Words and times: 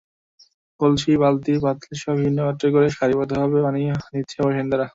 কলস, 0.79 1.03
বালতি, 1.21 1.53
পাতিলসহ 1.63 2.11
বিভিন্ন 2.17 2.39
পাত্রে 2.47 2.67
করে 2.75 2.87
সারিবদ্ধ 2.97 3.31
ভাবে 3.41 3.57
পানি 3.65 3.79
নিচ্ছে 4.13 4.37
বাসিন্দারা। 4.45 4.85